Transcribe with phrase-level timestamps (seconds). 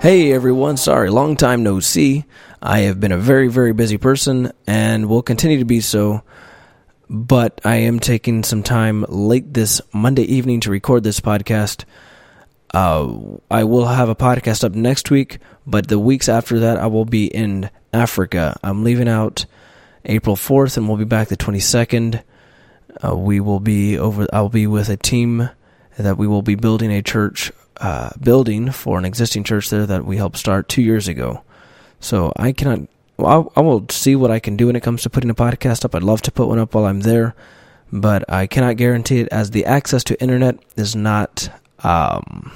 [0.00, 2.24] Hey everyone, sorry, long time no see.
[2.62, 6.22] I have been a very, very busy person and will continue to be so.
[7.10, 11.84] But I am taking some time late this Monday evening to record this podcast.
[12.72, 13.12] Uh,
[13.50, 17.04] I will have a podcast up next week, but the weeks after that, I will
[17.04, 18.56] be in Africa.
[18.62, 19.46] I'm leaving out
[20.04, 22.22] April 4th and we'll be back the 22nd.
[23.04, 25.50] Uh, we will be over, I'll be with a team
[25.98, 30.04] that we will be building a church uh, building for an existing church there that
[30.04, 31.42] we helped start two years ago.
[32.00, 32.88] So I cannot.
[33.16, 35.84] Well, I will see what I can do when it comes to putting a podcast
[35.84, 35.94] up.
[35.94, 37.34] I'd love to put one up while I'm there,
[37.92, 41.50] but I cannot guarantee it as the access to internet is not.
[41.80, 42.52] Um,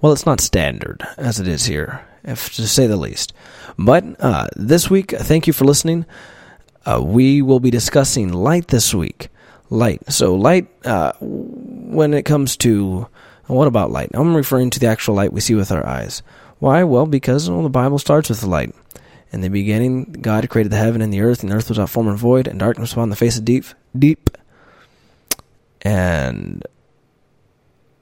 [0.00, 3.32] well, it's not standard as it is here, if to say the least.
[3.78, 6.06] But uh, this week, thank you for listening.
[6.84, 9.28] Uh, we will be discussing light this week.
[9.72, 10.12] Light.
[10.12, 10.68] So light.
[10.84, 13.08] Uh, when it comes to
[13.46, 14.10] what about light?
[14.12, 16.22] I'm referring to the actual light we see with our eyes.
[16.58, 16.84] Why?
[16.84, 18.74] Well, because well, the Bible starts with the light.
[19.32, 21.88] In the beginning, God created the heaven and the earth, and the earth was without
[21.88, 23.64] form and void, and darkness was upon the face of deep.
[23.98, 24.30] Deep.
[25.80, 26.62] And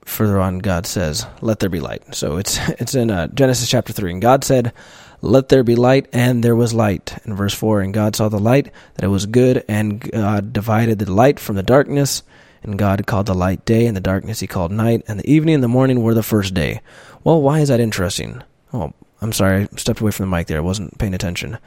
[0.03, 3.93] further on, God says, "Let there be light." So it's it's in uh, Genesis chapter
[3.93, 4.73] three, and God said,
[5.21, 7.17] "Let there be light," and there was light.
[7.25, 10.99] In verse four, and God saw the light that it was good, and God divided
[10.99, 12.23] the light from the darkness.
[12.63, 15.55] And God called the light day, and the darkness he called night, and the evening
[15.55, 16.81] and the morning were the first day.
[17.23, 18.43] Well, why is that interesting?
[18.71, 20.57] Oh, I'm sorry, I stepped away from the mic there.
[20.57, 21.57] I wasn't paying attention.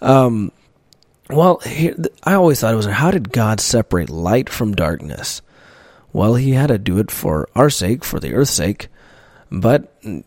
[0.00, 0.52] Um,
[1.28, 5.42] well, here, I always thought it was how did God separate light from darkness?
[6.12, 8.86] Well, he had to do it for our sake, for the earth's sake.
[9.50, 10.22] But, you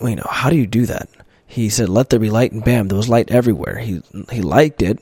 [0.00, 1.08] know, how do you do that?
[1.50, 3.78] He said, let there be light, and bam, there was light everywhere.
[3.78, 5.00] He, he liked it.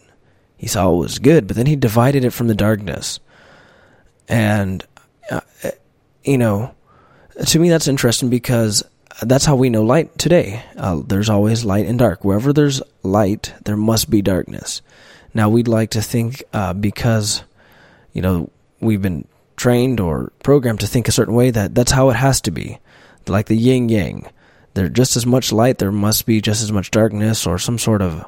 [0.56, 3.20] He saw it was good, but then he divided it from the darkness.
[4.28, 4.82] And,
[5.30, 5.42] uh,
[6.24, 6.74] you know,
[7.48, 8.82] to me, that's interesting because
[9.20, 10.64] that's how we know light today.
[10.74, 12.24] Uh, there's always light and dark.
[12.24, 14.80] Wherever there's light, there must be darkness.
[15.34, 17.42] Now, we'd like to think uh, because,
[18.14, 18.50] you know,
[18.80, 22.40] we've been trained or programmed to think a certain way that that's how it has
[22.40, 22.78] to be.
[23.26, 24.30] Like the yin yang.
[24.78, 28.00] There's just as much light, there must be just as much darkness or some sort
[28.00, 28.24] of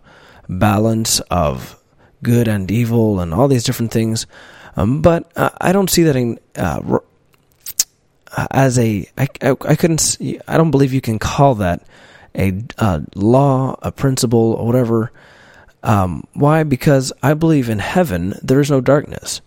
[0.48, 1.80] balance of
[2.24, 4.26] good and evil and all these different things.
[4.74, 6.98] Um, but uh, I don't see that in uh,
[8.50, 9.08] as a.
[9.16, 10.16] I, I, I couldn't.
[10.48, 11.86] I don't believe you can call that
[12.34, 15.12] a uh, law, a principle, or whatever.
[15.84, 16.64] Um, why?
[16.64, 19.40] Because I believe in heaven there is no darkness,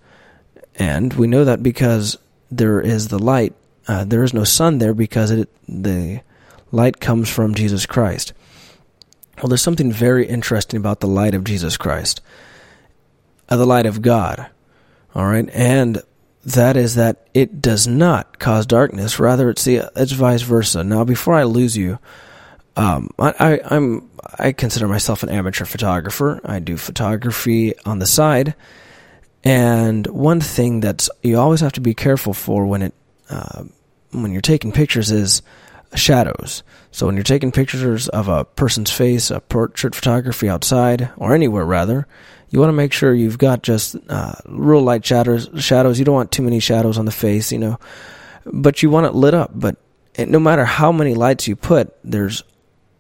[0.76, 2.18] and we know that because
[2.50, 3.54] there is the light.
[3.90, 6.22] Uh, there is no sun there because it, the
[6.74, 8.34] light comes from Jesus Christ.
[9.38, 12.20] Well, there's something very interesting about the light of Jesus Christ,
[13.48, 14.50] uh, the light of God.
[15.16, 16.02] All right, and
[16.46, 19.20] that is that it does not cause darkness.
[19.20, 20.84] Rather, it's the it's vice versa.
[20.84, 22.00] Now, before I lose you,
[22.76, 26.42] um, I, I I'm I consider myself an amateur photographer.
[26.44, 28.56] I do photography on the side,
[29.44, 32.94] and one thing that you always have to be careful for when it
[33.30, 33.64] uh,
[34.12, 35.44] when you're taking pictures is
[35.96, 36.64] shadows.
[36.92, 41.66] So when you're taking pictures of a person's face, a portrait photography outside or anywhere
[41.66, 42.08] rather,
[42.50, 45.50] you want to make sure you've got just uh, real light shadows.
[45.58, 45.98] Shadows.
[45.98, 47.80] You don't want too many shadows on the face, you know,
[48.46, 49.52] but you want it lit up.
[49.56, 49.78] But
[50.20, 52.44] no matter how many lights you put, there's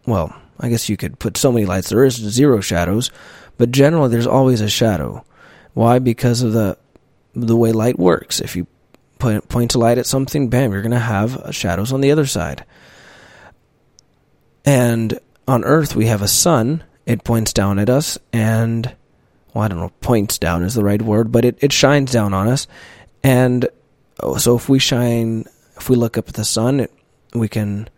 [0.05, 1.89] well, I guess you could put so many lights.
[1.89, 3.11] There is zero shadows,
[3.57, 5.23] but generally there's always a shadow.
[5.73, 5.99] Why?
[5.99, 6.77] Because of the
[7.35, 8.39] the way light works.
[8.39, 8.65] If you
[9.23, 12.25] point point a light at something, bam, you're going to have shadows on the other
[12.25, 12.65] side.
[14.65, 15.17] And
[15.47, 16.83] on Earth, we have a sun.
[17.05, 18.95] It points down at us, and
[19.53, 22.33] well, I don't know, points down is the right word, but it, it shines down
[22.33, 22.67] on us.
[23.23, 23.67] And
[24.21, 25.45] oh, so if we shine,
[25.75, 26.93] if we look up at the sun, it,
[27.33, 27.89] we can,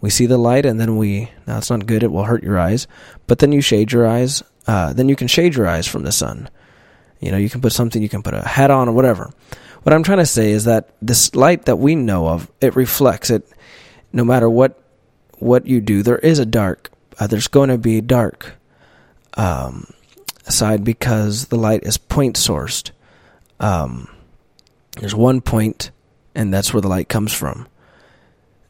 [0.00, 2.58] we see the light and then we, now it's not good, it will hurt your
[2.58, 2.86] eyes,
[3.26, 6.12] but then you shade your eyes, uh, then you can shade your eyes from the
[6.12, 6.48] sun.
[7.18, 9.32] You know, you can put something, you can put a hat on or whatever.
[9.82, 13.30] What I'm trying to say is that this light that we know of, it reflects
[13.30, 13.48] it.
[14.12, 14.78] No matter what
[15.38, 16.90] what you do, there is a dark.
[17.18, 18.54] Uh, there's going to be a dark.
[19.34, 19.92] Um,
[20.48, 22.90] side because the light is point sourced.
[23.60, 24.08] Um,
[24.98, 25.90] there's one point,
[26.34, 27.68] and that's where the light comes from.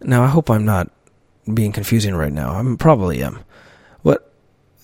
[0.00, 0.90] Now, I hope I'm not
[1.52, 2.54] being confusing right now.
[2.54, 3.40] I probably am.
[4.02, 4.32] What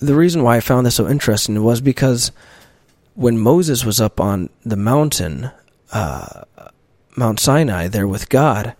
[0.00, 2.32] the reason why I found this so interesting was because
[3.14, 5.50] when Moses was up on the mountain,
[5.92, 6.44] uh,
[7.16, 8.74] Mount Sinai, there with God,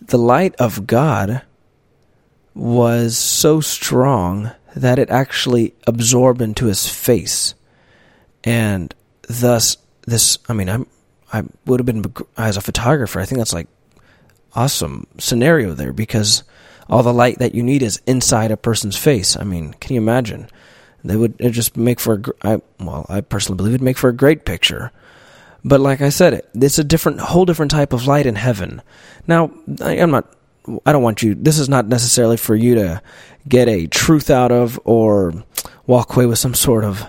[0.00, 1.42] the light of God
[2.54, 7.54] was so strong that it actually absorbed into his face,
[8.44, 8.94] and
[9.28, 10.38] thus this.
[10.48, 10.86] I mean, I'm
[11.32, 12.04] I would have been
[12.36, 13.20] as a photographer.
[13.20, 13.68] I think that's like
[14.54, 16.42] awesome scenario there because
[16.88, 19.36] all the light that you need is inside a person's face.
[19.36, 20.48] I mean, can you imagine?
[21.04, 24.10] They would it just make for a I, well, I personally believe it'd make for
[24.10, 24.92] a great picture.
[25.64, 28.82] But like I said, it's a different, whole different type of light in heaven.
[29.26, 29.50] Now,
[29.80, 30.26] I, I'm not.
[30.86, 31.34] I don't want you.
[31.34, 33.02] This is not necessarily for you to
[33.48, 35.34] get a truth out of or
[35.86, 37.04] walk away with some sort of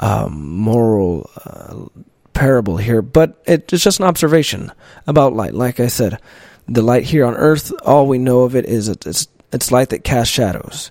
[0.00, 1.86] um, moral uh,
[2.32, 4.72] parable here, but it's just an observation
[5.06, 5.54] about light.
[5.54, 6.18] Like I said,
[6.66, 10.02] the light here on earth, all we know of it is it's it's light that
[10.02, 10.90] casts shadows,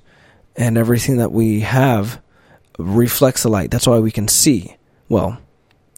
[0.55, 2.21] and everything that we have
[2.77, 3.71] reflects the light.
[3.71, 4.77] That's why we can see.
[5.09, 5.39] Well,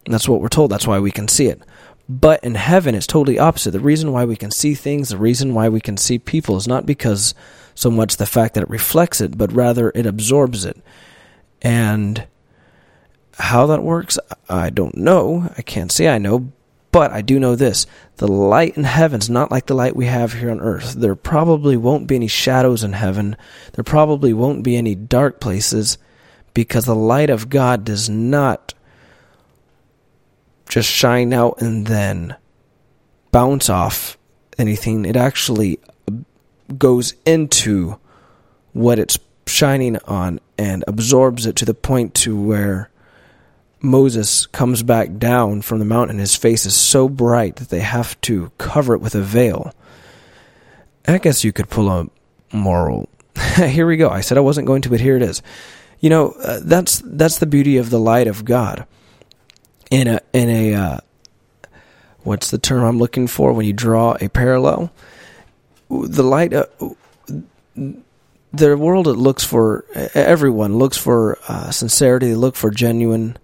[0.06, 0.72] that's what we're told.
[0.72, 1.62] That's why we can see it.
[2.10, 3.72] But in heaven, it's totally opposite.
[3.72, 6.68] The reason why we can see things, the reason why we can see people, is
[6.68, 7.34] not because
[7.76, 10.78] so much the fact that it reflects it, but rather it absorbs it.
[11.62, 12.28] And
[13.40, 14.20] how that works,
[14.50, 15.50] I don't know.
[15.58, 16.52] I can't say I know,
[16.92, 17.88] but I do know this.
[18.18, 20.94] The light in heaven's not like the light we have here on earth.
[20.94, 23.38] There probably won't be any shadows in heaven.
[23.74, 25.98] There probably won't be any dark places
[26.54, 28.74] because the light of God does not
[30.74, 32.36] just shine out and then
[33.32, 34.18] bounce off
[34.58, 35.06] anything.
[35.06, 35.78] It actually
[36.80, 38.00] goes into
[38.72, 42.90] what it's shining on and absorbs it to the point to where
[43.82, 46.18] Moses comes back down from the mountain.
[46.18, 49.76] His face is so bright that they have to cover it with a veil.
[51.08, 52.08] I guess you could pull a
[52.52, 53.10] moral.
[53.58, 54.10] here we go.
[54.10, 55.44] I said I wasn't going to, but here it is.
[56.00, 58.88] You know, uh, that's that's the beauty of the light of God.
[59.94, 60.98] In a in a uh,
[62.24, 64.92] what's the term I'm looking for when you draw a parallel?
[65.88, 66.52] The light.
[66.52, 66.66] Uh,
[68.52, 69.86] the world it looks for
[70.16, 72.30] everyone looks for uh, sincerity.
[72.30, 73.38] They look for genuine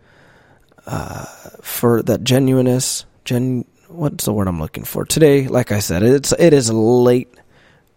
[0.87, 1.25] uh,
[1.61, 3.05] for that genuineness.
[3.25, 5.47] Gen, what's the word I'm looking for today?
[5.47, 7.31] Like I said, it's it is late,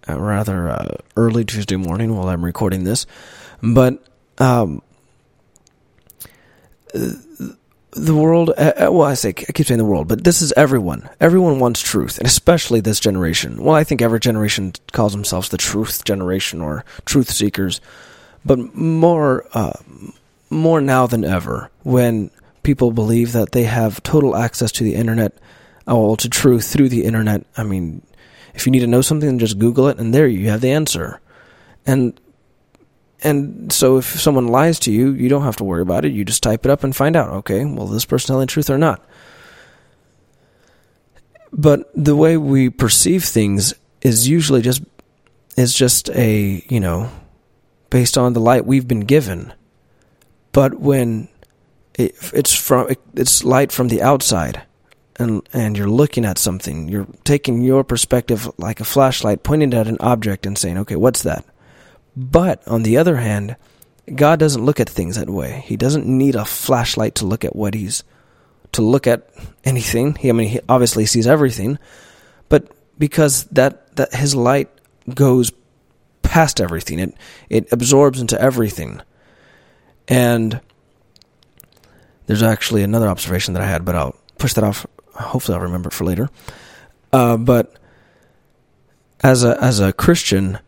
[0.06, 3.06] uh, rather uh, early Tuesday morning while I'm recording this,
[3.62, 4.06] but
[4.36, 4.82] um,
[7.92, 8.50] the world.
[8.56, 11.08] Uh, uh, well, I say I keep saying the world, but this is everyone.
[11.20, 13.62] Everyone wants truth, and especially this generation.
[13.62, 17.80] Well, I think every generation calls themselves the truth generation or truth seekers,
[18.44, 19.72] but more uh,
[20.50, 22.30] more now than ever when
[22.62, 25.32] people believe that they have total access to the internet,
[25.88, 27.44] uh, well, to truth through the internet.
[27.56, 28.02] I mean,
[28.54, 31.20] if you need to know something, just Google it, and there you have the answer.
[31.84, 32.18] And
[33.22, 36.12] and so if someone lies to you, you don't have to worry about it.
[36.12, 37.30] You just type it up and find out.
[37.30, 39.04] Okay, well, this person telling the truth or not.
[41.52, 44.82] But the way we perceive things is usually just
[45.56, 47.10] is just a you know
[47.90, 49.52] based on the light we've been given.
[50.52, 51.28] But when
[51.94, 54.62] it, it's from it, it's light from the outside
[55.16, 59.86] and and you're looking at something you're taking your perspective like a flashlight pointing at
[59.86, 61.44] an object and saying okay what's that
[62.16, 63.56] but on the other hand
[64.14, 67.56] god doesn't look at things that way he doesn't need a flashlight to look at
[67.56, 68.04] what he's
[68.72, 69.28] to look at
[69.64, 71.78] anything he, i mean he obviously sees everything
[72.48, 72.68] but
[72.98, 74.68] because that that his light
[75.14, 75.52] goes
[76.22, 77.14] past everything it
[77.48, 79.00] it absorbs into everything
[80.08, 80.60] and
[82.26, 84.86] there's actually another observation that I had, but I'll push that off.
[85.14, 86.30] Hopefully, I'll remember it for later.
[87.12, 87.74] Uh, but
[89.20, 90.58] as a as a Christian,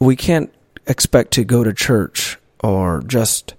[0.00, 0.52] we can't
[0.86, 3.54] expect to go to church or just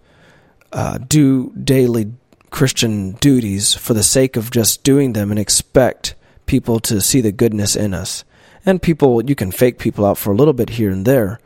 [0.72, 2.14] uh, do daily
[2.50, 6.16] Christian duties for the sake of just doing them and expect
[6.46, 8.24] people to see the goodness in us.
[8.66, 11.40] And people, you can fake people out for a little bit here and there.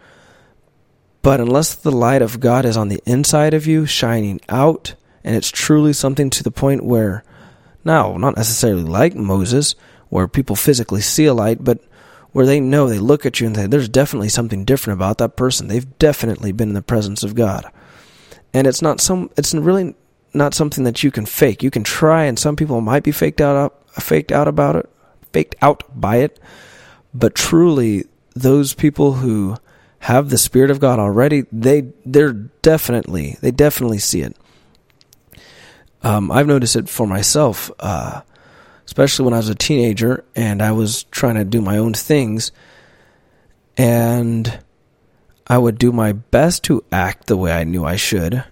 [1.22, 5.36] But unless the light of God is on the inside of you, shining out, and
[5.36, 7.24] it's truly something to the point where,
[7.86, 9.76] now, not necessarily like Moses,
[10.10, 11.80] where people physically see a light, but
[12.34, 15.38] where they know, they look at you and say, there's definitely something different about that
[15.38, 15.68] person.
[15.68, 17.72] They've definitely been in the presence of God.
[18.54, 19.96] And it's not some, it's really
[20.34, 21.64] not something that you can fake.
[21.64, 24.90] You can try, and some people might be faked out, faked out about it,
[25.32, 26.40] faked out by it.
[27.14, 29.58] But truly, those people who
[30.00, 34.36] have the Spirit of God already, they, they're definitely, they definitely see it.
[36.02, 38.22] Um, I've noticed it for myself, uh,
[38.86, 42.52] especially when I was a teenager and I was trying to do my own things.
[43.78, 44.60] And
[45.48, 48.44] I would do my best to act the way I knew I should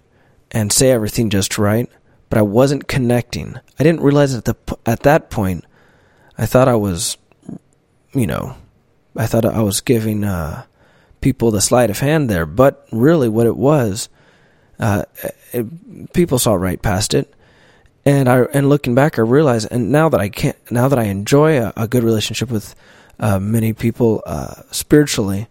[0.51, 1.89] and say everything just right,
[2.29, 3.55] but I wasn't connecting.
[3.79, 5.65] I didn't realize at the at that point.
[6.37, 7.17] I thought I was,
[8.13, 8.55] you know,
[9.15, 10.63] I thought I was giving uh,
[11.21, 14.09] people the sleight of hand there, but really, what it was,
[14.79, 15.03] uh,
[15.53, 17.33] it, people saw right past it
[18.05, 21.03] and I and looking back, I realize, and now that I can't, now that I
[21.03, 22.75] enjoy a, a good relationship with
[23.19, 25.47] uh, many people uh, spiritually,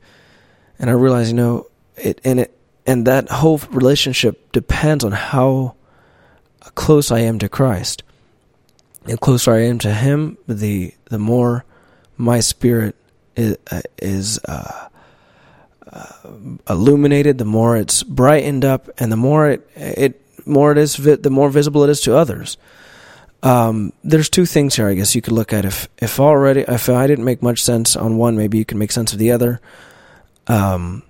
[0.78, 1.66] and I realize, you know,
[1.96, 5.74] it and it and that whole relationship depends on how
[6.74, 8.02] close I am to Christ.
[9.04, 11.64] The closer I am to Him, the the more
[12.16, 12.96] my spirit
[13.36, 14.88] is, uh, is uh,
[15.90, 16.12] uh,
[16.68, 21.30] illuminated, the more it's brightened up, and the more it it more it is, the
[21.30, 22.56] more visible it is to others.
[23.42, 25.64] Um, there's two things here, I guess you could look at.
[25.64, 28.92] If if already if I didn't make much sense on one, maybe you can make
[28.92, 29.60] sense of the other.
[30.46, 31.02] Um,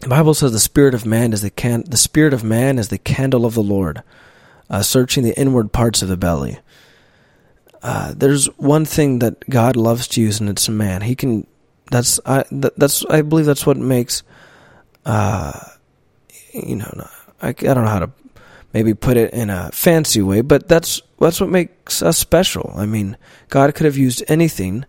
[0.00, 2.88] the Bible says the spirit of man is the can the spirit of man is
[2.88, 4.02] the candle of the Lord,
[4.68, 6.58] uh, searching the inward parts of the belly.
[7.82, 11.02] Uh, there's one thing that God loves to use, and it's a man.
[11.02, 11.46] He can.
[11.90, 12.44] That's I.
[12.50, 14.24] That, that's I believe that's what makes.
[15.04, 15.52] Uh,
[16.52, 17.08] you know,
[17.42, 18.10] I, I don't know how to
[18.74, 22.72] maybe put it in a fancy way, but that's that's what makes us special.
[22.76, 23.16] I mean,
[23.48, 24.84] God could have used anything,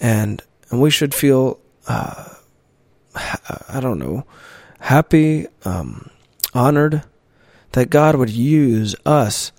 [0.00, 2.28] and and we should feel, uh,
[3.14, 4.26] I don't know,
[4.80, 6.10] happy, um,
[6.52, 7.04] honored
[7.72, 9.52] that God would use us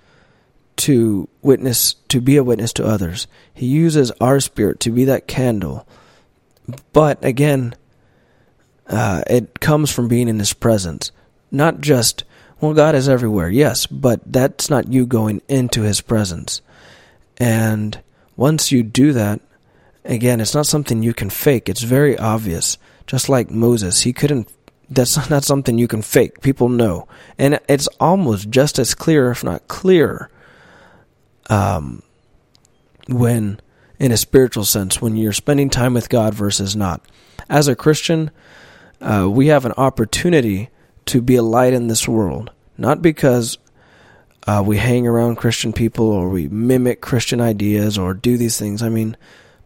[0.76, 3.26] to witness, to be a witness to others.
[3.54, 5.88] He uses our spirit to be that candle,
[6.92, 7.74] but again,
[8.86, 11.10] uh, it comes from being in His presence,
[11.50, 12.24] not just
[12.60, 16.62] well, God is everywhere, yes, but that's not you going into His presence.
[17.38, 18.00] And
[18.36, 19.40] once you do that,
[20.04, 21.68] again, it's not something you can fake.
[21.68, 22.78] It's very obvious.
[23.06, 24.48] Just like Moses, he couldn't.
[24.88, 26.40] That's not something you can fake.
[26.40, 27.06] People know,
[27.38, 30.30] and it's almost just as clear, if not clearer,
[31.50, 32.02] um,
[33.08, 33.60] when
[33.98, 37.02] in a spiritual sense, when you're spending time with God versus not.
[37.48, 38.30] As a Christian,
[39.00, 40.68] uh, we have an opportunity
[41.06, 42.50] to be a light in this world.
[42.78, 43.58] Not because
[44.46, 48.82] uh, we hang around Christian people or we mimic Christian ideas or do these things.
[48.82, 49.16] I mean,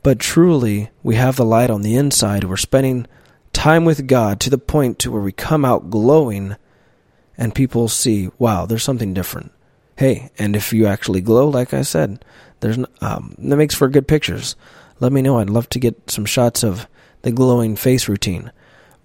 [0.03, 2.45] but truly, we have the light on the inside.
[2.45, 3.07] We're spending
[3.53, 6.57] time with God to the point to where we come out glowing
[7.37, 9.53] and people see, wow, there's something different.
[9.97, 12.25] Hey, and if you actually glow, like I said,
[12.61, 14.57] there's um, that makes for good pictures.
[14.99, 15.39] Let me know.
[15.39, 16.87] I'd love to get some shots of
[17.23, 18.53] the glowing face routine.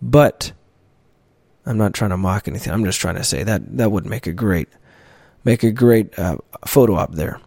[0.02, 0.52] But
[1.66, 2.72] I'm not trying to mock anything.
[2.72, 4.70] I'm just trying to say that that would make a great
[5.44, 7.40] make a great uh, photo op there.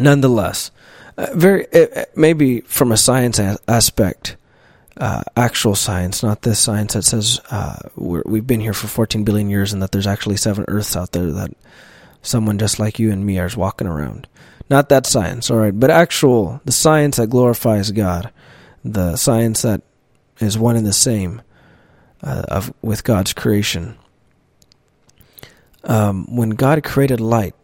[0.00, 0.70] Nonetheless,
[1.18, 4.36] uh, very uh, maybe from a science a- aspect,
[4.96, 9.24] uh, actual science, not this science that says uh, we have been here for 14
[9.24, 11.50] billion years and that there's actually seven Earths out there that
[12.22, 14.26] someone just like you and me are walking around.
[14.70, 18.30] Not that science, all right, but actual the science that glorifies God,
[18.84, 19.82] the science that
[20.38, 21.42] is one and the same
[22.22, 23.96] uh, of with God's creation.
[25.84, 27.54] Um, when God created light,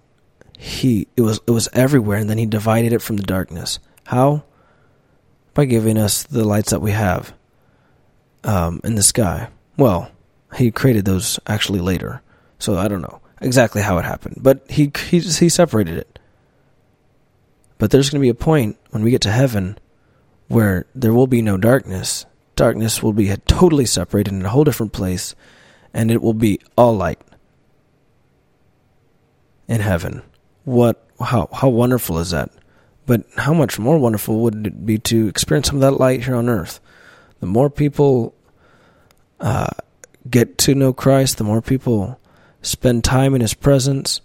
[0.59, 3.79] he it was it was everywhere, and then He divided it from the darkness.
[4.07, 4.43] How?
[5.55, 7.33] By giving us the lights that we have
[8.43, 9.49] um, in the sky.
[9.77, 10.11] Well,
[10.57, 12.23] He created those actually later,
[12.59, 16.19] so I don't know exactly how it happened, but He He He separated it.
[17.79, 19.79] But there's going to be a point when we get to heaven
[20.49, 22.27] where there will be no darkness
[22.59, 25.35] darkness will be totally separated in a whole different place,
[25.95, 27.21] and it will be all light
[29.69, 30.23] in heaven.
[30.65, 32.51] What how how wonderful is that?
[33.07, 36.35] But how much more wonderful would it be to experience some of that light here
[36.35, 36.81] on earth?
[37.41, 38.35] The more people
[39.41, 39.71] uh,
[40.29, 42.21] get to know Christ, the more people
[42.61, 44.21] spend time in His presence,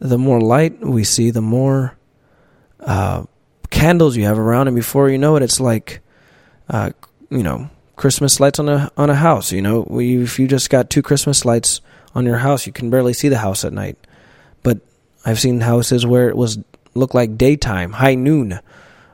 [0.00, 1.96] the more light we see, the more
[2.80, 3.22] uh,
[3.70, 6.00] candles you have around, and before you know it, it's like
[6.68, 6.90] uh,
[7.32, 9.52] you know, Christmas lights on a on a house.
[9.52, 11.80] You know, if you just got two Christmas lights
[12.14, 13.96] on your house, you can barely see the house at night.
[14.62, 14.80] But
[15.24, 16.58] I've seen houses where it was
[16.94, 18.60] looked like daytime, high noon,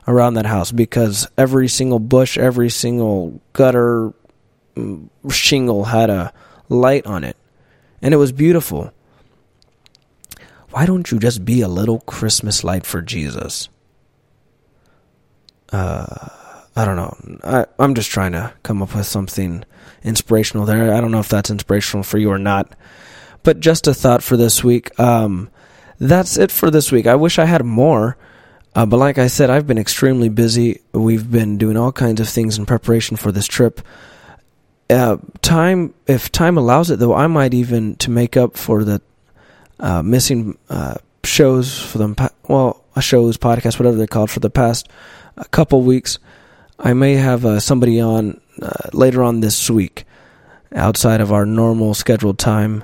[0.07, 4.13] around that house because every single bush, every single gutter
[4.75, 6.33] mm, shingle had a
[6.67, 7.37] light on it,
[8.01, 8.91] and it was beautiful.
[10.71, 13.69] Why don't you just be a little Christmas light for Jesus?
[15.71, 16.38] Uh
[16.75, 17.39] I don't know.
[17.43, 19.63] I, I'm just trying to come up with something
[20.03, 20.93] inspirational there.
[20.93, 22.73] I don't know if that's inspirational for you or not.
[23.43, 24.97] But just a thought for this week.
[24.99, 25.49] Um,
[25.97, 27.07] that's it for this week.
[27.07, 28.17] I wish I had more.
[28.75, 30.81] Uh, but like I said, I've been extremely busy.
[30.93, 33.81] We've been doing all kinds of things in preparation for this trip.
[34.89, 39.01] Uh, time, if time allows it, though, I might even to make up for the
[39.79, 42.15] uh, missing uh, shows for them.
[42.47, 44.89] Well, shows, podcasts, whatever they're called, for the past
[45.37, 46.19] a couple weeks.
[46.79, 50.05] I may have uh, somebody on uh, later on this week
[50.73, 52.83] outside of our normal scheduled time.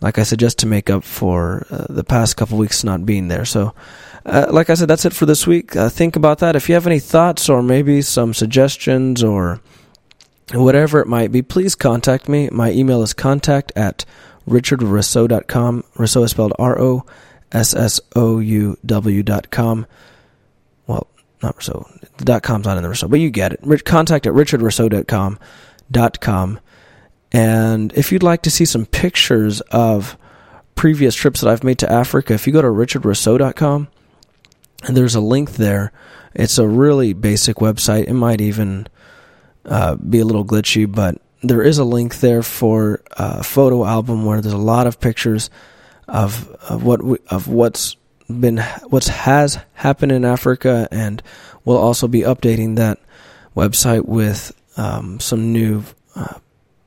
[0.00, 3.28] like I said, just to make up for uh, the past couple weeks not being
[3.28, 3.44] there.
[3.44, 3.74] So,
[4.24, 5.76] uh, like I said, that's it for this week.
[5.76, 6.56] Uh, think about that.
[6.56, 9.60] If you have any thoughts or maybe some suggestions or
[10.52, 12.48] whatever it might be, please contact me.
[12.50, 14.04] My email is contact at
[14.48, 15.84] richardrossouw.com.
[15.96, 17.04] Rossouw is spelled R O
[17.52, 19.86] S S O U W dot com.
[20.86, 21.06] Well,
[21.42, 22.00] not Rossouw.
[22.16, 23.84] The dot com's not in the Rossouw, but you get it.
[23.84, 25.38] Contact at richardrossouw.com.
[25.90, 26.60] Dot com.
[27.32, 30.16] And if you'd like to see some pictures of
[30.74, 33.88] previous trips that I've made to Africa, if you go to richardrossouw.com,
[34.84, 35.92] and there's a link there.
[36.34, 38.08] It's a really basic website.
[38.08, 38.86] It might even
[39.64, 44.24] uh, be a little glitchy, but there is a link there for a photo album
[44.24, 45.50] where there's a lot of pictures
[46.08, 47.96] of of what we, of what's
[48.28, 51.22] been what's has happened in Africa, and
[51.64, 52.98] we'll also be updating that
[53.54, 55.82] website with um, some new
[56.14, 56.38] uh,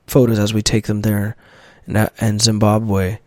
[0.08, 1.36] photos as we take them there
[1.88, 3.20] in, in Zimbabwe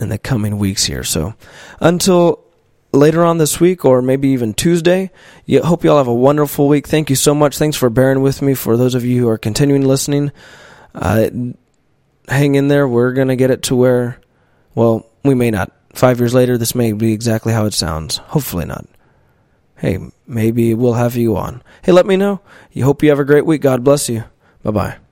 [0.00, 1.04] in the coming weeks here.
[1.04, 1.34] So
[1.80, 2.44] until
[2.92, 5.10] later on this week or maybe even Tuesday.
[5.46, 6.86] You, hope you all have a wonderful week.
[6.86, 7.58] Thank you so much.
[7.58, 8.54] Thanks for bearing with me.
[8.54, 10.32] For those of you who are continuing listening,
[10.94, 11.28] uh,
[12.28, 12.88] hang in there.
[12.88, 14.20] We're going to get it to where,
[14.74, 15.72] well, we may not.
[15.98, 18.18] Five years later, this may be exactly how it sounds.
[18.18, 18.86] Hopefully not.
[19.74, 21.60] Hey, maybe we'll have you on.
[21.82, 22.40] Hey, let me know.
[22.70, 23.62] You hope you have a great week.
[23.62, 24.22] God bless you.
[24.62, 25.07] Bye bye.